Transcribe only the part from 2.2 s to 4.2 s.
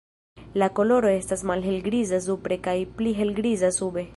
supre kaj pli helgriza sube.